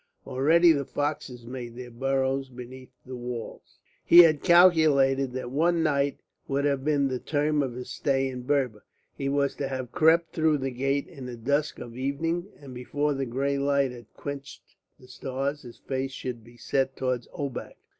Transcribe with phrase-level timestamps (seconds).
[0.25, 3.77] Already the foxes made their burrows beneath the walls.
[4.03, 8.41] He had calculated that one night would have been the term of his stay in
[8.41, 8.83] Berber.
[9.15, 12.73] He was to have crept through the gate in the dusk of the evening, and
[12.73, 17.75] before the grey light had quenched the stars his face should be set towards Obak.